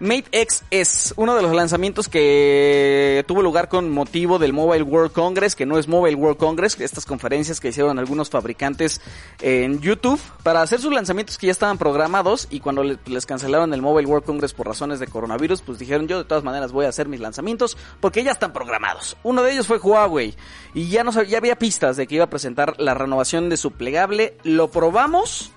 [0.00, 5.12] Mate X es uno de los lanzamientos que tuvo lugar con motivo del Mobile World
[5.12, 9.00] Congress, que no es Mobile World Congress, estas conferencias que hicieron algunos fabricantes
[9.40, 13.82] en YouTube para hacer sus lanzamientos que ya estaban programados y cuando les cancelaron el
[13.82, 16.88] Mobile World Congress por razones de coronavirus, pues dijeron yo de todas maneras voy a
[16.88, 19.16] hacer mis lanzamientos porque ya están programados.
[19.22, 20.34] Uno de ellos fue Huawei
[20.74, 23.70] y ya, no, ya había pistas de que iba a presentar la renovación de su
[23.70, 25.52] plegable, lo probamos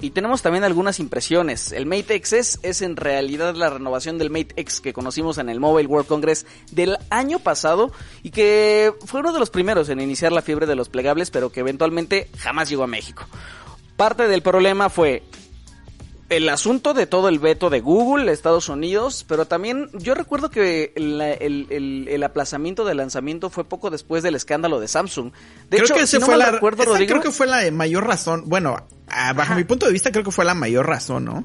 [0.00, 1.72] y tenemos también algunas impresiones.
[1.72, 5.60] El Mate XS es en realidad la renovación del Mate X que conocimos en el
[5.60, 7.92] Mobile World Congress del año pasado
[8.22, 11.50] y que fue uno de los primeros en iniciar la fiebre de los plegables, pero
[11.50, 13.26] que eventualmente jamás llegó a México.
[13.96, 15.24] Parte del problema fue
[16.28, 20.92] el asunto de todo el veto de Google, Estados Unidos, pero también yo recuerdo que
[20.94, 25.32] el, aplazamiento del lanzamiento fue poco después del escándalo de Samsung.
[25.70, 28.86] De creo que fue la, creo que fue la mayor razón, bueno,
[29.34, 31.44] bajo mi punto de vista creo que fue la mayor razón, ¿no?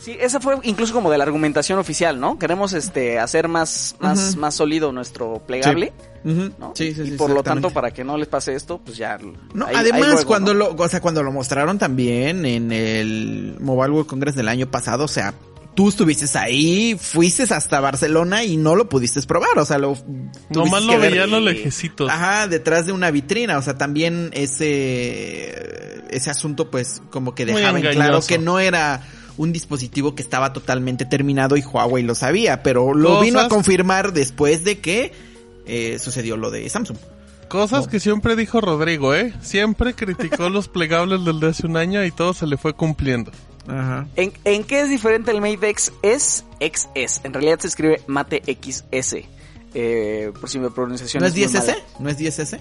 [0.00, 2.38] Sí, esa fue incluso como de la argumentación oficial, ¿no?
[2.38, 5.92] Queremos este hacer más más más sólido nuestro plegable.
[6.24, 6.72] ¿no?
[6.74, 9.18] Sí, sí, y por lo tanto, para que no les pase esto, pues ya.
[9.54, 14.34] No, además, cuando lo, o sea, cuando lo mostraron también en el Mobile World Congress
[14.34, 15.34] del año pasado, o sea,
[15.76, 19.96] tú estuviste ahí, fuiste hasta Barcelona y no lo pudiste probar, o sea, lo...
[20.50, 22.10] Nomás lo veían los lejecitos.
[22.10, 27.78] Ajá, detrás de una vitrina, o sea, también ese, ese asunto pues como que dejaba
[27.78, 29.02] en claro que no era
[29.36, 34.12] un dispositivo que estaba totalmente terminado y Huawei lo sabía, pero lo vino a confirmar
[34.12, 35.12] después de que
[35.66, 36.96] eh, sucedió lo de Samsung.
[37.48, 39.32] Cosas que siempre dijo Rodrigo, ¿eh?
[39.40, 43.30] Siempre criticó los plegables del de hace un año y todo se le fue cumpliendo.
[43.68, 44.06] Ajá.
[44.16, 45.92] ¿En, ¿En, qué es diferente el Mate X?
[46.02, 47.20] Es XS.
[47.24, 49.16] En realidad se escribe Mate XS.
[49.74, 51.76] Eh, por si mi pronunciación ¿No es, 10S?
[51.98, 52.60] ¿No es 10S?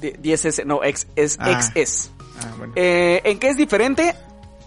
[0.00, 2.10] 10S, no, X, es XS.
[2.18, 2.40] Ah.
[2.42, 2.72] ah, bueno.
[2.76, 4.14] eh, ¿En qué es diferente?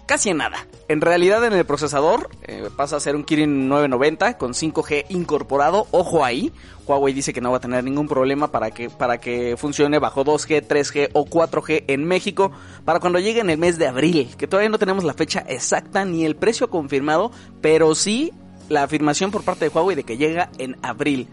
[0.06, 0.66] Casi nada.
[0.88, 5.86] En realidad en el procesador eh, pasa a ser un Kirin 990 con 5G incorporado.
[5.90, 6.52] Ojo ahí,
[6.86, 10.24] Huawei dice que no va a tener ningún problema para que, para que funcione bajo
[10.24, 12.52] 2G, 3G o 4G en México
[12.84, 16.04] para cuando llegue en el mes de abril, que todavía no tenemos la fecha exacta
[16.04, 17.30] ni el precio confirmado,
[17.60, 18.32] pero sí
[18.68, 21.28] la afirmación por parte de Huawei de que llega en abril.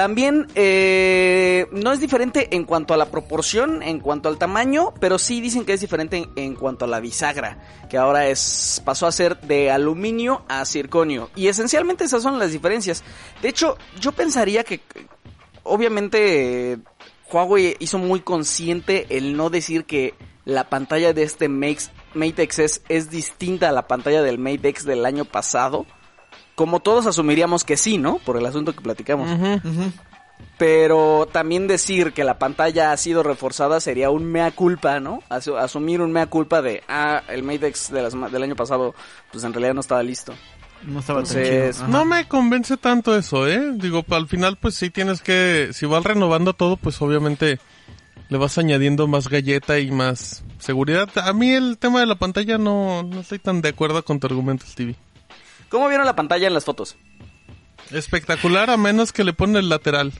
[0.00, 5.18] También eh, no es diferente en cuanto a la proporción, en cuanto al tamaño, pero
[5.18, 7.58] sí dicen que es diferente en, cuanto a la bisagra,
[7.90, 11.28] que ahora es pasó a ser de aluminio a circonio.
[11.36, 13.04] Y esencialmente esas son las diferencias.
[13.42, 14.80] De hecho, yo pensaría que
[15.64, 16.78] obviamente
[17.30, 20.14] Huawei hizo muy consciente el no decir que
[20.46, 24.86] la pantalla de este Mate, Mate XS es distinta a la pantalla del Mate X
[24.86, 25.84] del año pasado
[26.60, 28.18] como todos asumiríamos que sí, ¿no?
[28.18, 29.30] Por el asunto que platicamos.
[30.58, 35.22] Pero también decir que la pantalla ha sido reforzada sería un mea culpa, ¿no?
[35.30, 38.94] asumir un mea culpa de, ah, el Mate X del año pasado,
[39.32, 40.34] pues en realidad no estaba listo.
[40.84, 43.72] No estaba Entonces, No me convence tanto eso, ¿eh?
[43.76, 47.58] Digo, al final, pues sí tienes que, si vas renovando todo, pues obviamente
[48.28, 51.08] le vas añadiendo más galleta y más seguridad.
[51.16, 54.26] A mí el tema de la pantalla no, no estoy tan de acuerdo con tu
[54.26, 54.96] argumento, Stevie.
[55.70, 56.96] ¿Cómo vieron la pantalla en las fotos?
[57.92, 60.12] Espectacular, a menos que le ponen el lateral.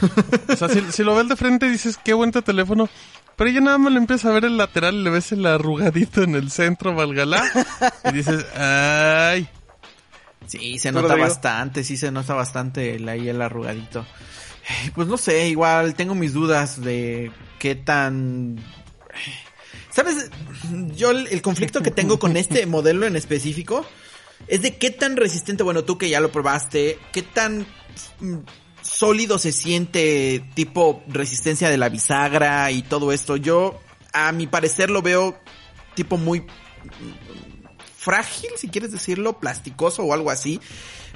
[0.48, 2.88] o sea, si, lo ves de frente dices, qué buen teléfono.
[3.36, 6.22] Pero ya nada más le empiezas a ver el lateral y le ves el arrugadito
[6.22, 7.42] en el centro, valgalá.
[8.04, 9.48] y dices, ay.
[10.46, 14.06] Sí, se nota bastante, sí se nota bastante el, ahí el arrugadito.
[14.94, 18.60] Pues no sé, igual tengo mis dudas de qué tan...
[19.90, 20.30] ¿Sabes?
[20.94, 23.84] Yo el conflicto que tengo con este modelo en específico
[24.46, 27.66] es de qué tan resistente, bueno, tú que ya lo probaste, qué tan
[28.20, 28.38] mm,
[28.82, 33.36] sólido se siente tipo resistencia de la bisagra y todo esto.
[33.36, 33.80] Yo,
[34.12, 35.38] a mi parecer, lo veo
[35.94, 36.46] tipo muy mm,
[37.96, 40.60] frágil, si quieres decirlo, plasticoso o algo así.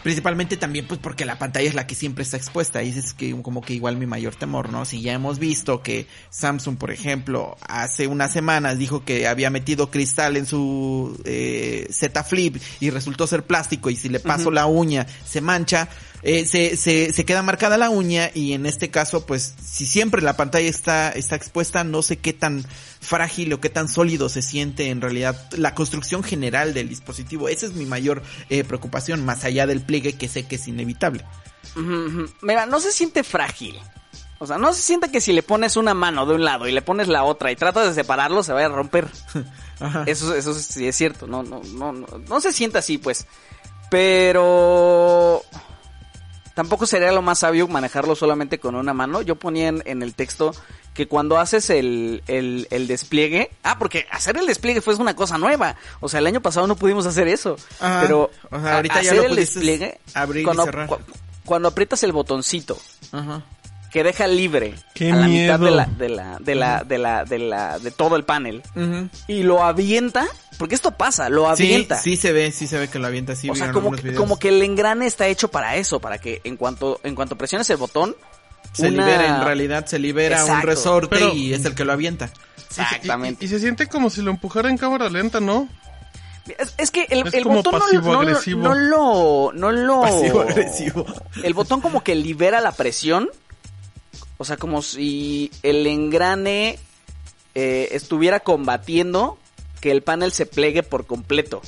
[0.03, 3.14] Principalmente también pues porque la pantalla es la que siempre está expuesta y ese es
[3.14, 4.84] que como que igual mi mayor temor, ¿no?
[4.84, 9.91] Si ya hemos visto que Samsung, por ejemplo, hace unas semanas dijo que había metido
[9.91, 14.66] cristal en su eh, Z Flip y resultó ser plástico y si le paso la
[14.66, 15.88] uña se mancha,
[16.22, 20.20] eh, se, se, se, queda marcada la uña y en este caso, pues, si siempre
[20.20, 22.65] la pantalla está, está expuesta, no sé qué tan
[23.00, 27.48] frágil o qué tan sólido se siente en realidad la construcción general del dispositivo.
[27.48, 31.24] Esa es mi mayor eh, preocupación, más allá del pliegue que sé que es inevitable.
[32.42, 33.78] Mira, no se siente frágil.
[34.41, 36.72] O sea, no se siente que si le pones una mano de un lado y
[36.72, 39.09] le pones la otra y tratas de separarlo se vaya a romper.
[40.06, 41.28] Eso, eso sí es cierto.
[41.28, 43.28] No, no, no, no, no se siente así, pues.
[43.91, 45.44] Pero
[46.59, 49.22] tampoco sería lo más sabio manejarlo solamente con una mano.
[49.22, 50.53] Yo ponía en, el texto
[50.93, 55.77] que cuando haces el, el, despliegue, ah, porque hacer el despliegue fue una cosa nueva,
[56.01, 60.45] o sea, el año pasado no pudimos hacer eso, pero ahorita ya el despliegue, abrir
[60.45, 60.66] cuando,
[61.45, 62.77] cuando aprietas el botoncito,
[63.90, 67.38] que deja libre a la mitad de la, de la, de la, de la, de
[67.38, 68.62] la, de todo el panel,
[69.26, 70.26] y lo avienta,
[70.58, 71.98] porque esto pasa, lo avienta.
[71.98, 73.48] Sí, se ve, sí se ve que lo avienta, sí.
[73.50, 77.00] O sea, como, como que el engrane está hecho para eso, para que en cuanto,
[77.02, 78.14] en cuanto presiones el botón,
[78.72, 82.30] se libera, en realidad se libera un resorte y es el que lo avienta.
[82.70, 83.44] Exactamente.
[83.44, 85.68] Y, se siente como si lo empujara en cámara lenta, ¿no?
[86.78, 88.22] Es, que el, botón no,
[88.56, 89.52] no, lo...
[89.52, 90.00] No lo...
[90.00, 91.06] Pasivo agresivo.
[91.42, 93.28] El botón como que libera la presión.
[94.38, 96.78] O sea, como si el engrane
[97.54, 99.38] eh, estuviera combatiendo
[99.80, 101.60] que el panel se plegue por completo.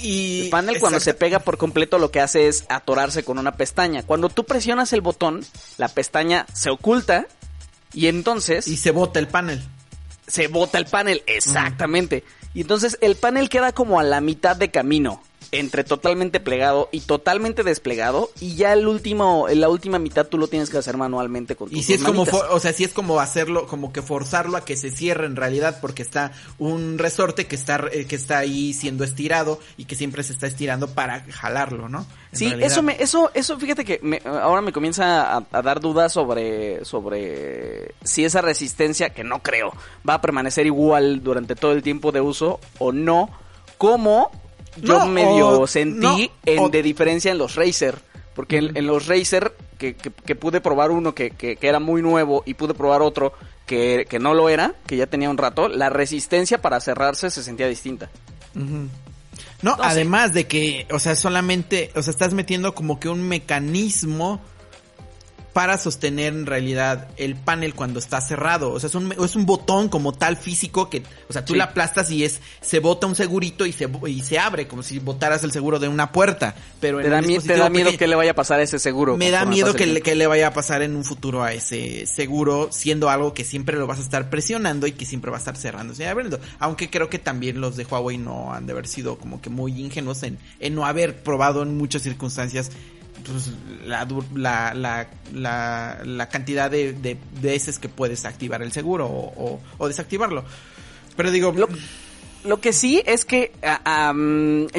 [0.00, 3.56] Y el panel cuando se pega por completo lo que hace es atorarse con una
[3.56, 4.04] pestaña.
[4.04, 5.44] Cuando tú presionas el botón,
[5.76, 7.26] la pestaña se oculta
[7.92, 8.68] y entonces...
[8.68, 9.62] Y se bota el panel.
[10.26, 12.24] Se bota el panel, exactamente.
[12.54, 15.22] Y entonces el panel queda como a la mitad de camino
[15.52, 20.48] entre totalmente plegado y totalmente desplegado y ya el último la última mitad tú lo
[20.48, 23.20] tienes que hacer manualmente con tus y si es como o sea si es como
[23.20, 27.56] hacerlo como que forzarlo a que se cierre en realidad porque está un resorte que
[27.56, 31.86] está eh, que está ahí siendo estirado y que siempre se está estirando para jalarlo
[31.90, 35.80] no sí eso me eso eso fíjate que me, ahora me comienza a, a, dar
[35.80, 39.74] dudas sobre sobre si esa resistencia que no creo
[40.08, 43.28] va a permanecer igual durante todo el tiempo de uso o no
[43.76, 44.30] como
[44.80, 47.98] yo medio sentí en, de diferencia en los Racer.
[48.34, 52.54] Porque en, los Racer, que, que, pude probar uno que, que, era muy nuevo y
[52.54, 53.34] pude probar otro
[53.66, 57.68] que, no lo era, que ya tenía un rato, la resistencia para cerrarse se sentía
[57.68, 58.10] distinta.
[59.62, 64.40] No, además de que, o sea, solamente, o sea, estás metiendo como que un mecanismo
[65.52, 68.72] para sostener en realidad el panel cuando está cerrado.
[68.72, 71.64] O sea, es un, es un botón como tal físico que, o sea, tú la
[71.64, 75.44] aplastas y es, se bota un segurito y se, y se abre, como si botaras
[75.44, 76.54] el seguro de una puerta.
[76.80, 79.16] Pero te, da, te da miedo que le vaya a pasar a ese seguro.
[79.16, 82.06] Me da miedo que le, que le vaya a pasar en un futuro a ese
[82.06, 85.40] seguro, siendo algo que siempre lo vas a estar presionando y que siempre va a
[85.40, 86.40] estar cerrando y abriendo.
[86.58, 89.78] Aunque creo que también los de Huawei no han de haber sido como que muy
[89.80, 92.70] ingenuos en, en no haber probado en muchas circunstancias
[93.24, 93.50] pues,
[93.86, 94.06] la,
[94.74, 100.44] la, la, la, cantidad de, de, veces que puedes activar el seguro o, o, desactivarlo.
[101.16, 101.52] Pero digo...
[101.52, 101.68] Lo,
[102.44, 103.52] lo que sí es que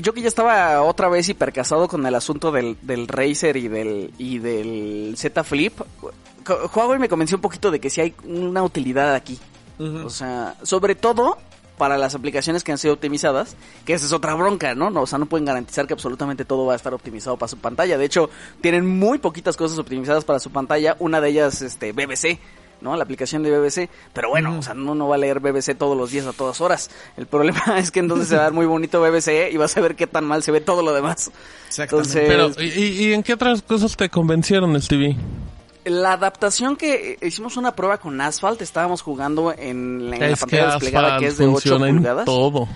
[0.01, 4.13] yo que ya estaba otra vez hipercasado con el asunto del, del Razer y del,
[4.17, 5.73] y del Z Flip,
[6.75, 9.39] Huawei me convenció un poquito de que sí hay una utilidad aquí.
[9.79, 11.37] O sea, sobre todo
[11.83, 14.89] para las aplicaciones que han sido optimizadas, que esa es otra bronca, ¿no?
[14.89, 15.01] ¿no?
[15.01, 17.97] O sea, no pueden garantizar que absolutamente todo va a estar optimizado para su pantalla.
[17.97, 18.30] De hecho,
[18.62, 22.39] tienen muy poquitas cosas optimizadas para su pantalla, una de ellas este BBC,
[22.80, 22.95] ¿no?
[22.95, 23.89] La aplicación de BBC.
[24.13, 26.62] Pero bueno, o sea, no, no va a leer BBC todos los días a todas
[26.62, 26.89] horas.
[27.18, 29.81] El problema es que entonces se va a ver muy bonito BBC y vas a
[29.81, 31.31] ver qué tan mal se ve todo lo demás.
[31.68, 32.25] Exactamente.
[32.25, 35.18] Pero, ¿y, ¿y en qué otras cosas te convencieron el TV?
[35.85, 41.27] La adaptación que hicimos una prueba con Asphalt, estábamos jugando en, la pantalla desplegada que
[41.27, 42.25] es de 8 pulgadas.
[42.25, 42.68] todo,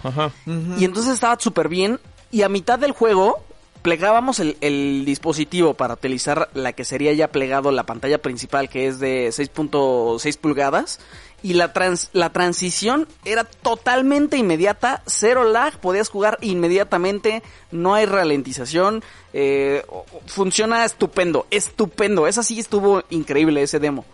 [0.78, 2.00] Y entonces estaba súper bien.
[2.32, 3.44] Y a mitad del juego
[3.82, 8.88] plegábamos el, el, dispositivo para utilizar la que sería ya plegado la pantalla principal que
[8.88, 11.00] es de 6.6 pulgadas
[11.44, 18.06] y la, trans, la transición era totalmente inmediata, cero lag, podías jugar inmediatamente, no hay
[18.06, 19.04] ralentización,
[19.34, 19.86] eh,
[20.26, 24.06] funciona estupendo, estupendo, esa sí estuvo increíble ese demo.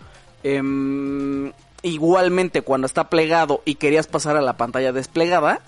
[0.44, 5.62] Em, igualmente cuando está plegado y querías pasar a la pantalla desplegada,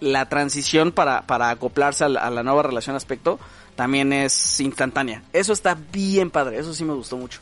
[0.00, 3.38] la transición para, para acoplarse a la nueva relación aspecto
[3.74, 5.22] también es instantánea.
[5.32, 7.40] Eso está bien padre, eso sí me gustó mucho.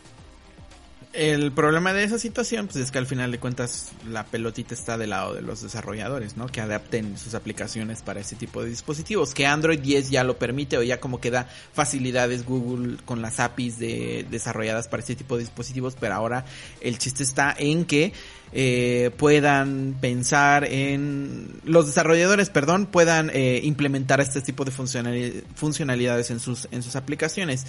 [1.17, 4.99] El problema de esa situación pues es que al final de cuentas la pelotita está
[4.99, 6.47] del lado de los desarrolladores, ¿no?
[6.47, 9.33] Que adapten sus aplicaciones para ese tipo de dispositivos.
[9.33, 13.41] Que Android 10 ya lo permite o ya como que da facilidades Google con las
[13.41, 16.45] APIs de, desarrolladas para ese tipo de dispositivos, pero ahora
[16.83, 18.13] el chiste está en que
[18.53, 26.41] eh, puedan pensar en los desarrolladores, perdón, puedan eh, implementar este tipo de funcionalidades en
[26.41, 27.65] sus en sus aplicaciones.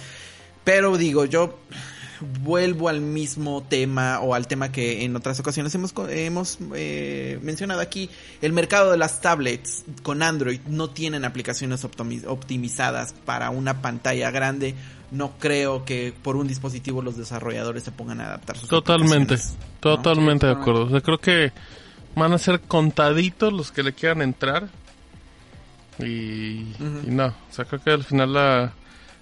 [0.68, 1.58] Pero digo, yo
[2.42, 7.80] vuelvo al mismo tema o al tema que en otras ocasiones hemos, hemos eh, mencionado
[7.80, 8.10] aquí.
[8.42, 14.74] El mercado de las tablets con Android no tienen aplicaciones optimizadas para una pantalla grande.
[15.10, 19.38] No creo que por un dispositivo los desarrolladores se pongan a adaptar sus Totalmente,
[19.80, 20.94] totalmente de acuerdo.
[20.94, 21.50] O creo que
[22.14, 24.68] van a ser contaditos los que le quieran entrar.
[25.98, 28.74] Y, y no, o sea, creo que al final la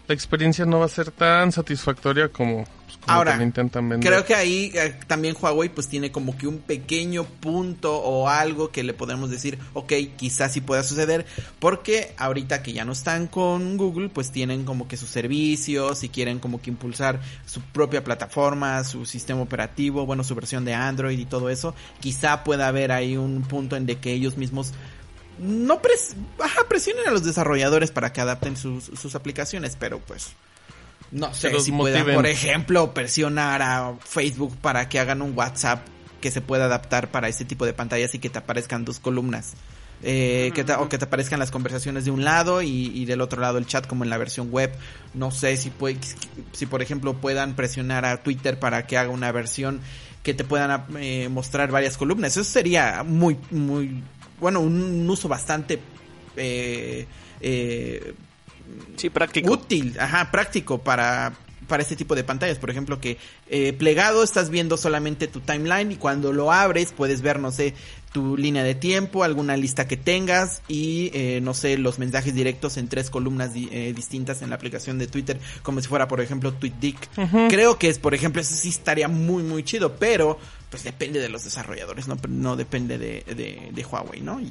[0.09, 4.09] la experiencia no va a ser tan satisfactoria como, pues, como Ahora, intentan vender.
[4.09, 8.71] creo que ahí eh, también Huawei pues tiene como que un pequeño punto o algo
[8.71, 11.27] que le podemos decir, ok, quizás sí pueda suceder,
[11.59, 16.09] porque ahorita que ya no están con Google, pues tienen como que sus servicios y
[16.09, 21.19] quieren como que impulsar su propia plataforma, su sistema operativo, bueno, su versión de Android
[21.19, 24.73] y todo eso, quizá pueda haber ahí un punto en de que ellos mismos
[25.39, 30.29] no pres ajá, presionen a los desarrolladores para que adapten sus, sus aplicaciones, pero pues
[31.13, 32.15] no sé si puedan, motiven.
[32.17, 35.87] por ejemplo, presionar a Facebook para que hagan un WhatsApp
[36.21, 39.53] que se pueda adaptar para este tipo de pantallas y que te aparezcan dos columnas.
[40.03, 43.23] Eh, que te- o que te aparezcan las conversaciones de un lado y, y del
[43.23, 44.71] otro lado el chat como en la versión web.
[45.15, 45.99] No sé si, puede,
[46.53, 49.81] si por ejemplo puedan presionar a Twitter para que haga una versión
[50.23, 52.33] que te puedan eh, mostrar varias columnas.
[52.33, 54.03] Eso sería muy, muy,
[54.41, 55.79] bueno, un uso bastante
[56.37, 57.07] eh,
[57.41, 58.15] eh,
[58.97, 59.53] Sí, práctico.
[59.53, 61.35] útil, ajá, práctico para
[61.69, 65.91] para este tipo de pantallas, por ejemplo, que eh, plegado estás viendo solamente tu timeline
[65.91, 67.75] y cuando lo abres puedes ver, no sé,
[68.13, 72.77] tu línea de tiempo, alguna lista que tengas y, eh, no sé, los mensajes directos
[72.77, 76.21] en tres columnas di- eh, distintas en la aplicación de Twitter, como si fuera, por
[76.21, 77.09] ejemplo, TweetDeck.
[77.49, 80.39] Creo que es, por ejemplo, eso sí estaría muy, muy chido, pero
[80.71, 84.41] pues depende de los desarrolladores, no, no depende de, de, de Huawei, ¿no?
[84.41, 84.47] Y,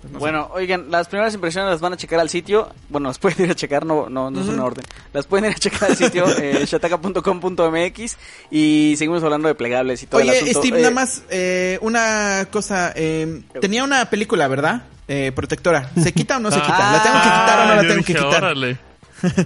[0.00, 0.18] pues, no sé.
[0.18, 2.68] Bueno, oigan, las primeras impresiones las van a checar al sitio.
[2.88, 4.84] Bueno, las pueden ir a checar, no, no, no es una orden.
[5.12, 8.16] Las pueden ir a checar al sitio eh, shataka.com.mx
[8.50, 10.58] y seguimos hablando de plegables y todo el Oye, asunto.
[10.60, 12.92] Steve, Eh, nada más eh, una cosa.
[12.96, 14.84] eh, tenía una película, ¿verdad?
[15.08, 15.90] Eh, protectora.
[16.00, 16.92] ¿Se quita o no se quita?
[16.92, 18.44] ¿La tengo que quitar o no Ah, la yo tengo que quitar?
[18.44, 18.78] órale.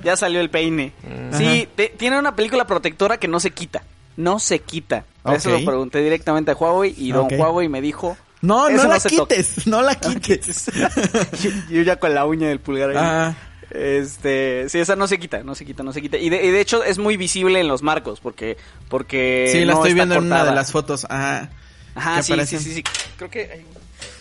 [0.04, 0.92] Ya salió el peine.
[1.32, 3.82] Sí, te- tiene una película protectora que no se quita.
[4.16, 5.04] No se quita.
[5.34, 7.28] Eso lo pregunté directamente a Huawei y don.
[7.32, 8.16] Huawei me dijo...
[8.42, 9.34] No, "Eso no la se toca".
[9.34, 10.66] quites, no la quites.
[11.42, 12.96] yo, yo ya con la uña del pulgar ahí.
[12.98, 13.34] Ah.
[13.70, 16.18] Este, sí, esa no se quita, no se quita, no se quita.
[16.18, 18.56] Y de, y de hecho es muy visible en los marcos porque
[18.88, 21.06] porque sí, la no estoy viendo en una de las fotos.
[21.10, 21.48] Ah,
[21.94, 22.84] Ajá, sí, sí, sí, sí.
[23.16, 23.66] Creo que ay,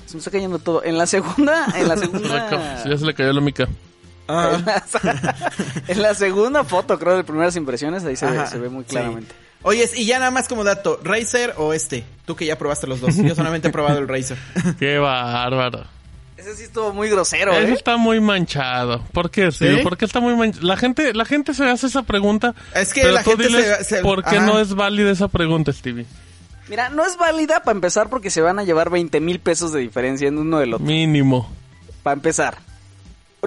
[0.05, 0.83] se me está cayendo todo.
[0.83, 3.67] En la segunda, en la segunda Ya se le cayó la mica.
[4.27, 4.57] Ah.
[5.87, 8.97] en la segunda foto, creo, de primeras impresiones, ahí se, ve, se ve muy sí.
[9.67, 12.05] Oye, y ya nada más como dato, ¿Razer o este?
[12.25, 13.15] Tú que ya probaste los dos.
[13.17, 14.37] Yo solamente he probado el Razer.
[14.79, 15.83] Qué bárbaro.
[16.37, 17.73] Ese sí estuvo muy grosero, Él ¿eh?
[17.73, 19.01] está muy manchado.
[19.11, 19.77] ¿Por qué, Steve?
[19.77, 19.81] ¿Sí?
[19.83, 20.67] ¿Por qué está muy manchado?
[20.67, 22.53] La gente, la gente se hace esa pregunta.
[22.75, 24.45] Es que pero la tú gente diles se- se- ¿Por qué ajá.
[24.45, 26.05] no es válida esa pregunta, Stevie?
[26.67, 29.79] Mira, no es válida para empezar porque se van a llevar 20 mil pesos de
[29.79, 30.85] diferencia en uno del otro.
[30.85, 31.49] Mínimo.
[32.03, 32.57] Para empezar.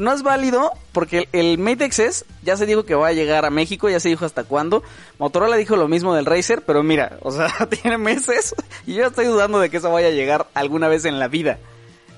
[0.00, 3.44] No es válido porque el, el Mate XS ya se dijo que va a llegar
[3.44, 4.82] a México, ya se dijo hasta cuándo.
[5.18, 7.48] Motorola dijo lo mismo del Razer, pero mira, o sea,
[7.82, 8.54] tiene meses
[8.86, 11.58] y yo estoy dudando de que eso vaya a llegar alguna vez en la vida.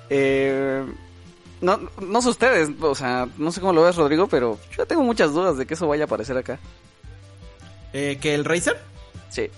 [0.09, 0.85] Eh,
[1.61, 5.03] no, no sé ustedes, o sea, no sé cómo lo ves, Rodrigo, pero yo tengo
[5.03, 6.59] muchas dudas de que eso vaya a aparecer acá.
[7.93, 8.81] Eh, ¿Que el Razer?
[9.29, 9.51] Sí.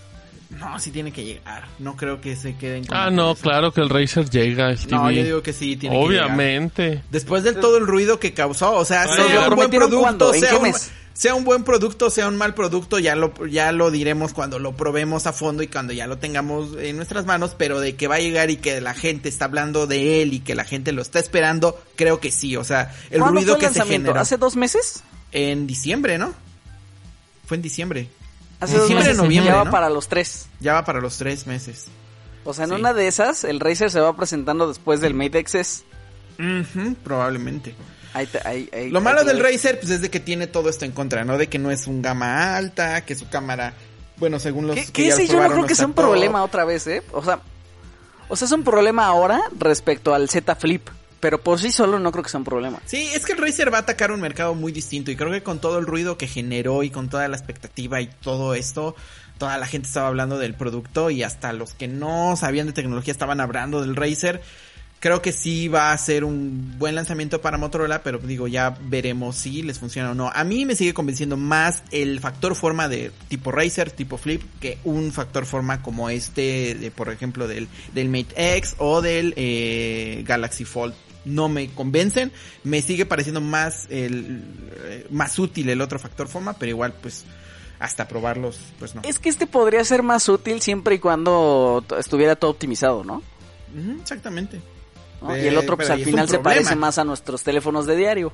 [0.59, 1.67] No, sí tiene que llegar.
[1.79, 3.43] No creo que se queden con Ah, no, cabeza.
[3.43, 4.97] claro que el Razer llega, Stevie.
[4.97, 6.27] No, yo digo que sí tiene que llegar.
[6.27, 7.03] Obviamente.
[7.11, 10.51] Después de todo el ruido que causó, o sea, sea ¿lo un buen producto, sea
[10.51, 10.93] qué un, mes?
[11.15, 14.77] sea un buen producto, sea un mal producto, ya lo, ya lo diremos cuando lo
[14.77, 18.17] probemos a fondo y cuando ya lo tengamos en nuestras manos, pero de que va
[18.17, 21.03] a llegar y que la gente está hablando de él y que la gente lo
[21.03, 24.21] está esperando, creo que sí, o sea, el ¿Cuándo ruido fue el que se generó.
[24.21, 25.03] ¿Hace dos meses?
[25.33, 26.35] En diciembre, ¿no?
[27.47, 28.09] Fue en diciembre.
[28.63, 29.71] Hace dos noviembre, ya va ¿no?
[29.71, 30.47] para los tres.
[30.61, 31.87] Ya va para los tres meses.
[32.45, 32.77] O sea, en Sí.
[32.77, 35.85] una de esas, el Razer se va presentando después del Mate XS.
[37.05, 37.75] Probablemente.
[38.91, 39.41] Lo malo del.
[39.41, 41.39] Razer, pues es de que tiene todo esto en contra, ¿no?
[41.39, 43.75] De que no es un gama alta, que su cámara,
[44.17, 45.81] bueno, según los Que, que, que ya ese lo yo no probaron, creo que está
[45.83, 47.03] sea un problema otra vez, ¿eh?
[47.13, 47.41] O sea,
[48.29, 50.89] o sea, es un problema ahora respecto al Z Flip.
[51.23, 52.81] Pero por sí solo no creo que sea un problema.
[52.85, 55.45] Sí, es que el Razer va a atacar un mercado muy distinto y creo que
[55.45, 58.97] con todo el ruido que generó y con toda la expectativa y todo esto,
[59.39, 63.13] toda la gente estaba hablando del producto y hasta los que no sabían de tecnología
[63.13, 64.43] estaban hablando del Razer.
[64.99, 69.37] Creo que sí va a ser un buen lanzamiento para Motorola, pero digo, ya veremos
[69.37, 70.29] si les funciona o no.
[70.35, 74.79] A mí me sigue convenciendo más el factor forma de tipo Razer, tipo Flip, que
[74.83, 80.25] un factor forma como este, de, por ejemplo, del, del Mate X o del eh,
[80.27, 80.95] Galaxy Fold.
[81.25, 82.33] No me convencen,
[82.65, 84.43] me sigue pareciendo más el
[84.85, 87.25] eh, más útil el otro factor forma, pero igual pues
[87.79, 89.03] hasta probarlos pues no.
[89.05, 93.23] Es que este podría ser más útil siempre y cuando estuviera todo optimizado, ¿no?
[94.01, 94.61] Exactamente.
[95.21, 95.35] ¿No?
[95.35, 98.33] Eh, y el otro, pues al final se parece más a nuestros teléfonos de diario.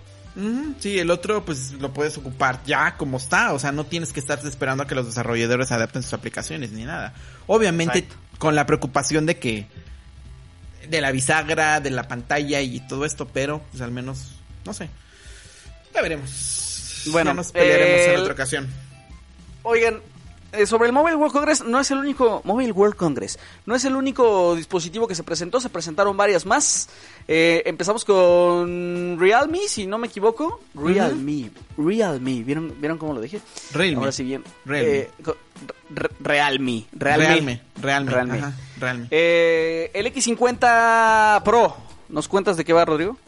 [0.79, 4.21] Sí, el otro pues lo puedes ocupar ya como está, o sea, no tienes que
[4.21, 7.13] estar esperando a que los desarrolladores adapten sus aplicaciones ni nada.
[7.47, 8.39] Obviamente Exacto.
[8.39, 9.67] con la preocupación de que
[10.89, 14.89] de la bisagra, de la pantalla y todo esto, pero pues al menos no sé.
[15.95, 17.03] Ya veremos.
[17.07, 18.69] Bueno, ya nos pelearemos en otra ocasión.
[19.63, 20.01] Oigan,
[20.53, 22.41] eh, sobre el Mobile World Congress, no es el único.
[22.45, 23.39] Mobile World Congress.
[23.67, 26.89] No es el único dispositivo que se presentó, se presentaron varias más.
[27.31, 30.61] Eh, empezamos con Realme, si no me equivoco.
[30.75, 31.51] Realme.
[31.77, 32.43] Realme.
[32.43, 33.41] ¿Vieron, ¿Vieron cómo lo dije?
[33.75, 33.99] Realme.
[33.99, 34.43] Ahora sí bien.
[34.65, 34.97] Realme.
[34.97, 35.11] Eh,
[36.21, 36.87] Realme.
[36.93, 37.61] Realme.
[37.81, 38.11] Realme.
[38.11, 38.53] Realme.
[38.79, 39.09] Realme.
[39.11, 41.77] Eh, el X50 Pro.
[42.09, 43.19] ¿Nos cuentas de qué va, Rodrigo?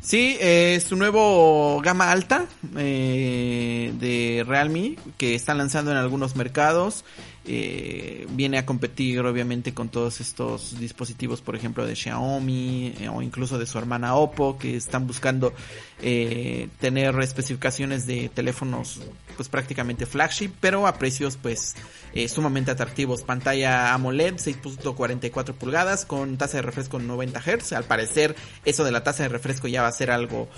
[0.00, 7.04] Sí, es su nuevo gama alta eh, de Realme que están lanzando en algunos mercados.
[7.50, 13.22] Eh, viene a competir obviamente con todos estos dispositivos, por ejemplo, de Xiaomi eh, o
[13.22, 15.54] incluso de su hermana Oppo, que están buscando
[16.02, 19.00] eh, tener especificaciones de teléfonos
[19.36, 21.74] pues prácticamente flagship, pero a precios pues
[22.12, 23.22] eh, sumamente atractivos.
[23.22, 27.72] Pantalla AMOLED 6.44 pulgadas con tasa de refresco 90 Hz.
[27.72, 28.36] Al parecer
[28.66, 30.48] eso de la tasa de refresco ya va a ser algo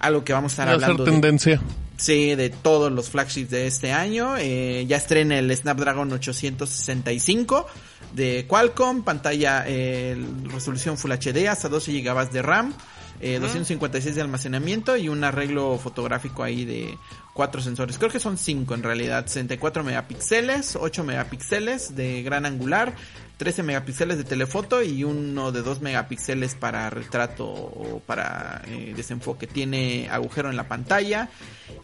[0.00, 1.02] algo que vamos a estar Va hablando.
[1.02, 1.60] A ser tendencia.
[1.96, 4.36] sí, de todos los flagships de este año.
[4.38, 7.66] Eh, ya estrena el Snapdragon 865
[8.14, 12.74] de Qualcomm, pantalla eh, resolución Full HD hasta 12 GB de RAM.
[13.22, 16.96] Eh, 256 de almacenamiento y un arreglo fotográfico ahí de
[17.34, 17.98] cuatro sensores.
[17.98, 19.26] Creo que son cinco en realidad.
[19.26, 22.94] 64 megapíxeles, 8 megapíxeles de gran angular,
[23.36, 29.46] 13 megapíxeles de telefoto y uno de 2 megapíxeles para retrato o para eh, desenfoque.
[29.46, 31.28] Tiene agujero en la pantalla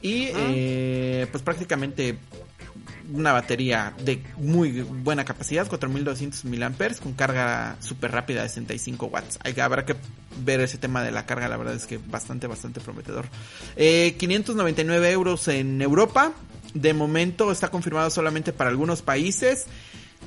[0.01, 2.19] y eh, pues prácticamente
[3.13, 6.71] una batería de muy buena capacidad, 4200 mAh
[7.03, 9.39] con carga súper rápida de 65 watts.
[9.45, 9.97] Hay, habrá que
[10.45, 13.27] ver ese tema de la carga, la verdad es que bastante, bastante prometedor.
[13.77, 16.33] Eh, 599 euros en Europa.
[16.75, 19.67] De momento está confirmado solamente para algunos países.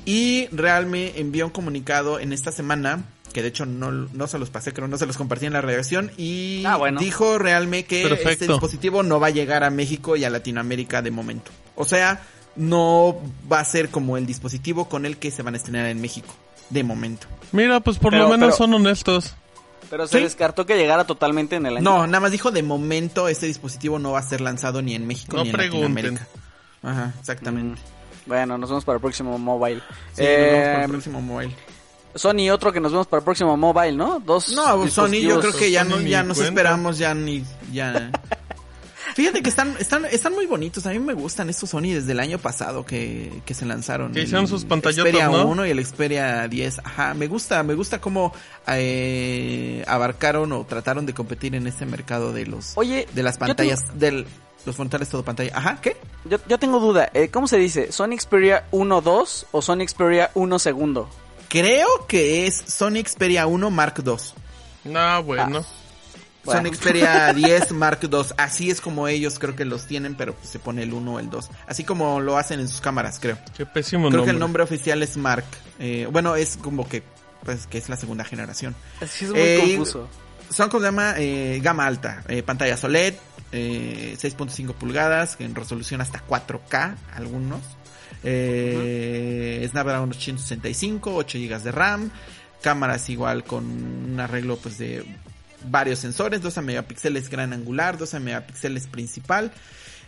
[0.04, 4.50] Y Realme envió un comunicado en esta semana que de hecho no, no se los
[4.50, 6.98] pasé, creo no se los compartí en la redacción y Ah, bueno.
[6.98, 8.30] dijo Realme que Perfecto.
[8.30, 11.52] este dispositivo no va a llegar a México y a Latinoamérica de momento.
[11.76, 12.22] O sea,
[12.56, 13.16] no
[13.50, 16.28] va a ser como el dispositivo con el que se van a estrenar en México
[16.70, 17.26] de momento.
[17.52, 19.34] Mira, pues por Pero- lo menos pero- son honestos.
[19.88, 20.22] Pero se Sí.
[20.24, 21.82] descartó que llegara totalmente en el año.
[21.84, 25.04] No, nada más dijo de momento este dispositivo no va a ser lanzado ni en
[25.06, 25.56] México No ni en.
[25.56, 26.28] Latinoamérica.
[26.82, 27.80] Ajá, exactamente.
[28.26, 29.80] Bueno, nos vemos para el próximo mobile.
[30.14, 31.56] Sí, nos vemos para el próximo mobile.
[32.14, 34.20] Sony otro que nos vemos para el próximo mobile, ¿no?
[34.20, 34.50] Dos.
[34.52, 36.60] No, pues, Sony, yo creo que ya, no, ya nos cuenta.
[36.60, 38.10] esperamos, ya ni, ya.
[39.14, 40.86] Fíjate que están, están, están muy bonitos.
[40.86, 44.12] A mí me gustan estos Sony desde el año pasado que, que se lanzaron.
[44.12, 45.46] Que hicieron sus pantallotas, Xperia ¿no?
[45.46, 46.78] 1 y el Xperia 10.
[46.84, 48.32] Ajá, me gusta, me gusta cómo
[48.66, 53.98] eh, abarcaron o trataron de competir en este mercado de los, Oye, de las pantallas,
[53.98, 54.26] del,
[54.64, 55.52] los frontales todo pantalla.
[55.56, 55.96] Ajá, ¿qué?
[56.24, 57.10] Yo, yo tengo duda.
[57.14, 57.92] eh, ¿Cómo se dice?
[57.92, 61.08] ¿Sony Xperia 1.2 o Sony Xperia 1 segundo?
[61.48, 64.14] Creo que es Sony Xperia 1 Mark II.
[64.84, 65.64] No, bueno.
[66.44, 66.62] Bueno.
[66.68, 68.10] Sony Xperia 10 Mark II.
[68.36, 71.18] Así es como ellos creo que los tienen, pero pues, se pone el 1 o
[71.20, 71.50] el 2.
[71.66, 73.38] Así como lo hacen en sus cámaras, creo.
[73.56, 74.24] Qué pésimo Creo nombre.
[74.24, 75.44] que el nombre oficial es Mark.
[75.78, 77.02] Eh, bueno, es como que,
[77.44, 78.74] pues, que es la segunda generación.
[79.00, 80.08] Así es muy Eh, confuso.
[80.50, 82.22] Son como se llama eh, gama alta.
[82.26, 83.14] Eh, pantalla OLED,
[83.52, 87.60] eh, 6.5 pulgadas, en resolución hasta 4K, algunos.
[88.24, 92.10] Eh, Snapdragon 865, 8 GB de RAM.
[92.62, 95.04] Cámaras igual con un arreglo pues de
[95.64, 99.52] varios sensores, 12 megapíxeles gran angular, 12 megapíxeles principal,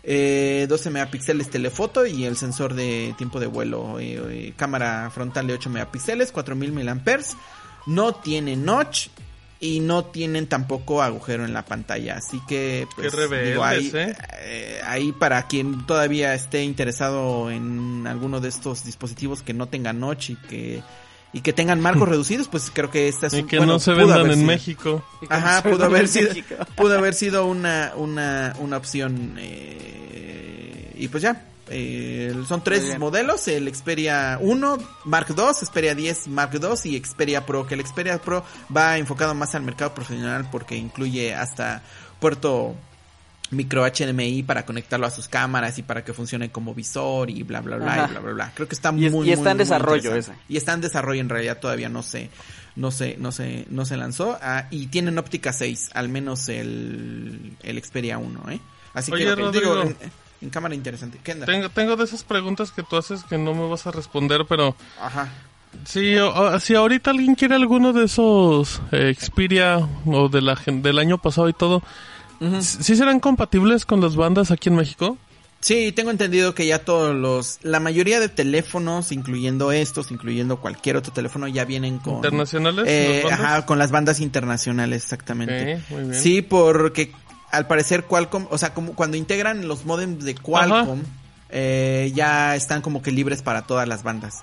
[0.03, 5.47] eh, 12 megapíxeles telefoto y el sensor de tiempo de vuelo, eh, eh, cámara frontal
[5.47, 7.37] de 8 megapíxeles, 4000 miliamperes,
[7.87, 9.09] no tiene notch
[9.62, 13.91] y no tienen tampoco agujero en la pantalla, así que pues, Qué rebeldes, digo, ahí,
[13.95, 14.17] ¿eh?
[14.41, 20.01] eh, ahí para quien todavía esté interesado en alguno de estos dispositivos que no tengan
[20.01, 20.83] notch y que
[21.33, 23.79] y que tengan marcos reducidos, pues creo que esta es Y un- que bueno, no
[23.79, 24.47] se vendan en sido.
[24.47, 25.05] México.
[25.29, 26.55] Ajá, pudo haber sido, México.
[26.77, 29.37] pudo haber sido una, una, una opción.
[29.38, 36.29] eh, y pues ya, eh, son tres modelos, el Xperia 1, Mark II, Xperia 10
[36.29, 38.45] Mark II y Xperia Pro, que el Xperia Pro
[38.77, 41.83] va enfocado más al mercado profesional porque incluye hasta
[42.21, 42.75] puerto
[43.53, 47.61] micro HDMI para conectarlo a sus cámaras y para que funcione como visor y bla
[47.61, 48.07] bla bla Ajá.
[48.09, 48.53] y bla bla bla.
[48.55, 50.41] Creo que está Y muy es- y muy, está en muy desarrollo interesante.
[50.49, 52.31] Y está en desarrollo en realidad todavía no se
[52.75, 57.53] no se no se no se lanzó Ah, y tienen óptica 6, al menos el
[57.62, 58.61] el Xperia 1, ¿eh?
[58.95, 59.83] Así Oye, que digo, Rodrigo.
[59.83, 59.97] en,
[60.41, 61.19] en cámara interesante.
[61.23, 64.75] Tengo, tengo de esas preguntas que tú haces que no me vas a responder, pero
[65.01, 65.29] Ajá.
[65.85, 70.59] si, o- o- si ahorita alguien quiere alguno de esos eh, Xperia o de la,
[70.67, 71.83] del año pasado y todo,
[72.61, 75.17] ¿sí serán compatibles con las bandas aquí en México?
[75.61, 80.97] Sí, tengo entendido que ya todos los, la mayoría de teléfonos, incluyendo estos, incluyendo cualquier
[80.97, 82.17] otro teléfono, ya vienen con...
[82.17, 82.85] ¿Internacionales?
[82.89, 85.77] Eh, ajá, con las bandas internacionales, exactamente.
[85.77, 86.15] Ok, muy bien.
[86.15, 87.13] Sí, porque
[87.53, 91.03] al parecer Qualcomm, o sea, como cuando integran los modems de Qualcomm,
[91.51, 94.43] eh, ya están como que libres para todas las bandas.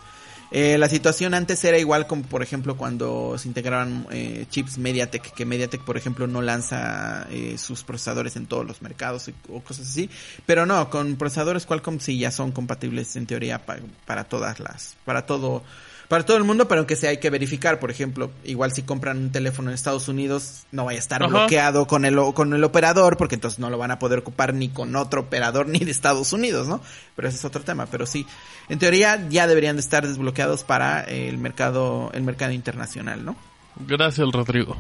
[0.52, 5.34] Eh, la situación antes era igual como por ejemplo cuando se integraban eh, chips MediaTek,
[5.34, 9.88] que MediaTek por ejemplo no lanza eh, sus procesadores en todos los mercados o cosas
[9.88, 10.10] así,
[10.48, 13.64] pero no, con procesadores Qualcomm sí ya son compatibles en teoría
[14.06, 15.64] para todas las, para todo
[16.10, 19.18] para todo el mundo, pero aunque sea hay que verificar, por ejemplo, igual si compran
[19.20, 23.16] un teléfono en Estados Unidos, no vaya a estar bloqueado con el, con el operador,
[23.16, 26.34] porque entonces no lo van a poder ocupar ni con otro operador ni de Estados
[26.34, 26.82] Unidos, ¿no?
[27.16, 28.26] Pero ese es otro tema, pero sí,
[28.70, 33.36] en teoría ya deberían de estar desbloqueados para el mercado, el mercado internacional, ¿no?
[33.88, 34.76] Gracias, Rodrigo.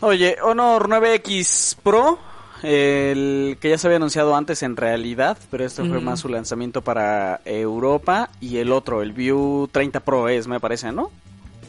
[0.00, 2.18] Oye, Honor 9X Pro
[2.62, 6.82] el que ya se había anunciado antes en realidad, pero este fue más su lanzamiento
[6.82, 11.10] para Europa y el otro, el View 30 Pro es, me parece, ¿no?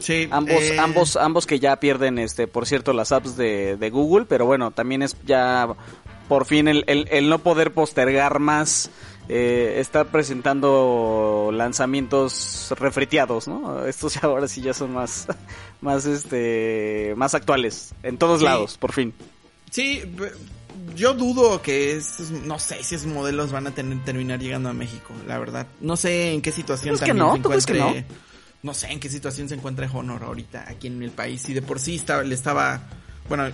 [0.00, 0.28] Sí.
[0.30, 4.46] Ambos, eh, ambos, ambos que ya pierden, este, por cierto, las apps de, Google, pero
[4.46, 5.68] bueno, también es ya
[6.28, 8.90] por fin el, el, no poder postergar más,
[9.28, 13.86] eh, estar presentando lanzamientos refriteados, ¿no?
[13.86, 15.26] Estos ya ahora sí ya son más,
[15.80, 19.12] más, este, más actuales, en todos lados, por fin.
[19.70, 20.02] Sí,
[20.94, 24.72] yo dudo que estos, no sé si esos modelos van a tener, terminar llegando a
[24.72, 25.66] México, la verdad.
[25.80, 27.32] No sé en qué situación también no?
[27.32, 28.06] se encuentre.
[28.62, 28.74] no?
[28.74, 31.48] sé en qué situación se encuentra Honor ahorita aquí en el país.
[31.48, 32.82] Y de por sí estaba, le estaba,
[33.28, 33.44] bueno,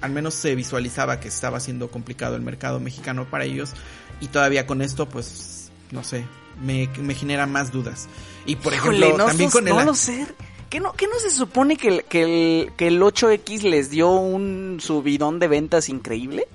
[0.00, 3.72] al menos se visualizaba que estaba siendo complicado el mercado mexicano para ellos.
[4.20, 6.24] Y todavía con esto, pues, no sé,
[6.62, 8.08] me, me genera más dudas.
[8.46, 9.74] Y por ejemplo, también con el.
[9.74, 10.26] No sé.
[10.70, 14.10] ¿Qué no, qué no se supone que el, que, el, que el 8X les dio
[14.10, 16.46] un subidón de ventas increíble?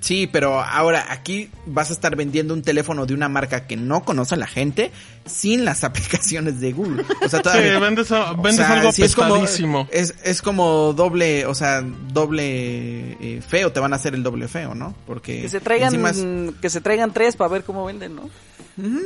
[0.00, 4.04] Sí, pero ahora aquí vas a estar vendiendo un teléfono de una marca que no
[4.04, 4.92] conoce a la gente
[5.26, 7.04] sin las aplicaciones de Google.
[7.20, 13.12] O sea, todavía, sí, vendes, algo sí, es como, es, como doble, o sea, doble
[13.20, 14.94] eh, feo, te van a hacer el doble feo, ¿no?
[15.06, 18.30] Porque que se traigan que se traigan tres para ver cómo venden, ¿no?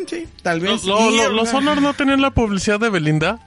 [0.06, 0.84] sí, tal vez.
[0.84, 3.40] ¿Los Honor no tenían la publicidad de Belinda?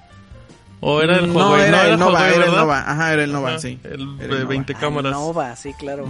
[0.81, 3.79] ¿O era el No, era, el Nova, era el Nova, ajá, era el Nova, sí.
[3.83, 5.13] El de 20 cámaras.
[5.13, 6.07] El Nova, sí, claro.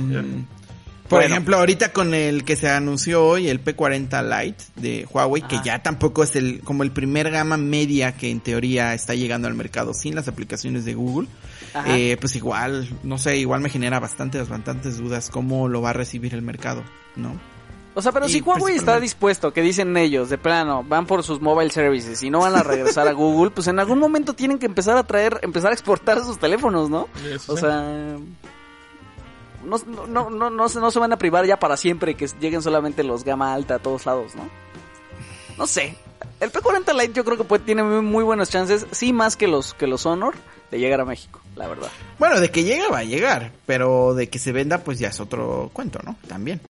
[1.07, 5.59] Por ejemplo, ahorita con el que se anunció hoy, el P40 Lite de Huawei, que
[5.63, 9.53] ya tampoco es el como el primer gama media que en teoría está llegando al
[9.53, 11.27] mercado sin las aplicaciones de Google,
[11.85, 15.93] eh, pues igual, no sé, igual me genera bastantes, bastantes dudas cómo lo va a
[15.93, 16.83] recibir el mercado,
[17.15, 17.39] ¿no?
[17.97, 21.39] O sea, pero si Huawei está dispuesto, que dicen ellos, de plano, van por sus
[21.39, 24.65] mobile services y no van a regresar a Google, pues en algún momento tienen que
[24.65, 27.07] empezar a traer, empezar a exportar sus teléfonos, ¿no?
[27.47, 28.17] o sea,
[29.65, 32.62] no, no, no, no, se, no se van a privar ya para siempre que lleguen
[32.62, 34.49] solamente los gama alta a todos lados, ¿no?
[35.58, 35.95] No sé.
[36.39, 39.88] El P40 Lite yo creo que tiene muy, buenas chances, sí más que los, que
[39.88, 40.36] los Honor,
[40.69, 41.89] de llegar a México, la verdad.
[42.19, 45.19] Bueno, de que llega va a llegar, pero de que se venda pues ya es
[45.19, 46.15] otro cuento, ¿no?
[46.28, 46.62] También.